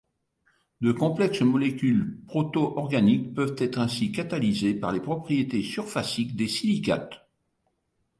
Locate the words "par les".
4.73-4.99